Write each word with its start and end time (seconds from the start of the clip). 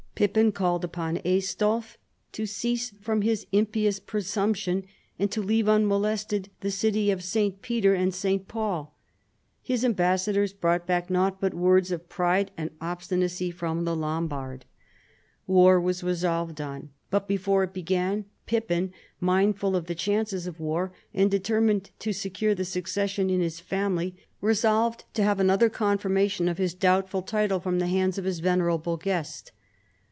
Pippin 0.13 0.51
called 0.51 0.85
upon 0.85 1.17
Aistulf 1.25 1.97
to 2.33 2.45
cease 2.45 2.91
from 3.01 3.23
his 3.23 3.47
impious 3.51 3.99
presumption, 3.99 4.83
and 5.17 5.31
to 5.31 5.41
leave 5.41 5.67
unmolested 5.67 6.51
the 6.59 6.69
city 6.69 7.09
of 7.09 7.23
St. 7.23 7.63
Peter 7.63 7.95
and 7.95 8.13
St. 8.13 8.47
Paul. 8.47 8.95
His 9.63 9.83
ambassadors 9.83 10.53
brought 10.53 10.85
back 10.85 11.07
nauglit 11.09 11.37
but 11.41 11.53
woids 11.55 11.91
of 11.91 12.07
pride 12.07 12.51
and 12.55 12.69
obstinacy 12.79 13.49
from 13.49 13.83
the 13.83 13.95
Lombard, 13.95 14.65
War 15.47 15.81
was 15.81 16.03
92 16.03 16.03
CHARLEMAGNE. 16.03 16.09
resolved 16.45 16.61
on. 16.61 16.89
but 17.09 17.27
before 17.27 17.63
it 17.63 17.73
began, 17.73 18.25
Pippin, 18.45 18.93
mindful 19.19 19.75
of 19.75 19.87
the 19.87 19.95
chances 19.95 20.45
of 20.45 20.59
war, 20.59 20.93
and 21.15 21.31
determined 21.31 21.89
to 21.97 22.13
secure 22.13 22.53
the 22.53 22.63
succession 22.65 23.31
in 23.31 23.41
his 23.41 23.59
family, 23.59 24.15
resolved 24.39 25.03
to 25.15 25.23
have 25.23 25.39
another 25.39 25.67
confirmation 25.69 26.47
of 26.47 26.59
his 26.59 26.75
doubtful 26.75 27.23
title 27.23 27.59
from 27.59 27.79
the 27.79 27.87
hands 27.87 28.19
of 28.19 28.25
his 28.25 28.37
venerable 28.39 28.97
guest. 28.97 29.51